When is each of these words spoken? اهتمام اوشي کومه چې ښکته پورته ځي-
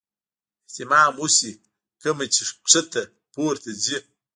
اهتمام 0.67 1.13
اوشي 1.21 1.51
کومه 2.01 2.25
چې 2.33 2.41
ښکته 2.69 3.01
پورته 3.33 3.69
ځي- 3.83 3.97